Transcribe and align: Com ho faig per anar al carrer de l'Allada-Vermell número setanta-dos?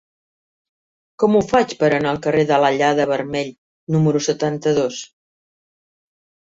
Com 1.23 1.37
ho 1.37 1.41
faig 1.51 1.75
per 1.83 1.91
anar 1.99 2.13
al 2.13 2.21
carrer 2.25 2.47
de 2.53 2.59
l'Allada-Vermell 2.65 3.55
número 3.97 4.27
setanta-dos? 4.31 5.09